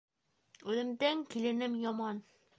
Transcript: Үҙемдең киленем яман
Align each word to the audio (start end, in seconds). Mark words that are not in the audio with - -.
Үҙемдең 0.73 1.21
киленем 1.35 1.79
яман 1.87 2.25